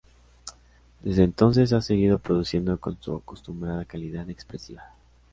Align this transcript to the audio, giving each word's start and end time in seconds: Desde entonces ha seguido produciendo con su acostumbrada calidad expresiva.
Desde 1.03 1.21
entonces 1.23 1.73
ha 1.73 1.81
seguido 1.83 2.17
produciendo 2.17 2.75
con 2.79 2.99
su 2.99 3.13
acostumbrada 3.17 3.85
calidad 3.85 4.27
expresiva. 4.31 4.83